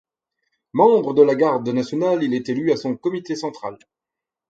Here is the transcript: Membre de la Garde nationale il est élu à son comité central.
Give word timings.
Membre 0.73 1.13
de 1.13 1.21
la 1.27 1.35
Garde 1.35 1.69
nationale 1.69 2.23
il 2.23 2.33
est 2.33 2.49
élu 2.49 2.71
à 2.71 2.75
son 2.75 2.95
comité 2.97 3.35
central. 3.35 3.77